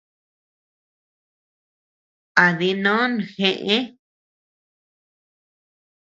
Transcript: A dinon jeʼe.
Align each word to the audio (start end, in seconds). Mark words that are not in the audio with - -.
A 2.43 2.45
dinon 2.59 3.11
jeʼe. 3.35 3.77